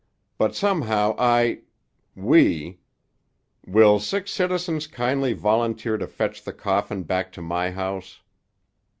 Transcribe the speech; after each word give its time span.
But 0.39 0.55
somehow 0.55 1.13
I—we—Will 1.19 3.99
six 3.99 4.31
citizens 4.31 4.87
kindly 4.87 5.33
volunteer 5.33 5.95
to 5.99 6.07
fetch 6.07 6.41
the 6.43 6.53
coffin 6.53 7.03
back 7.03 7.31
to 7.33 7.41
my 7.43 7.69
house?" 7.69 8.19